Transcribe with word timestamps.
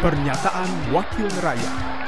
Pernyataan 0.00 0.70
Wakil 0.90 1.30
Rakyat 1.38 2.01